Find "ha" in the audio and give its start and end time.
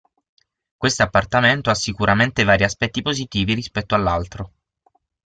1.69-1.75